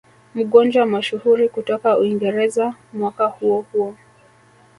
Mgonjwa 0.35 0.85
mashuhuri 0.85 1.49
kutoka 1.49 1.97
Uingereza 1.97 2.75
mwaka 2.93 3.25
huo 3.27 3.65
huo 3.71 3.95